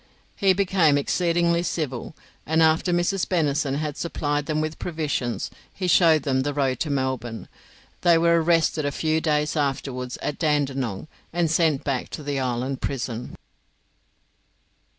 [0.35, 3.27] He became exceedingly civil, and after Mrs.
[3.29, 7.47] Bennison had supplied them with provisions he showed them the road to Melbourne.
[8.01, 12.81] They were arrested a few days afterwards at Dandenong and sent back to the island
[12.81, 13.35] prison.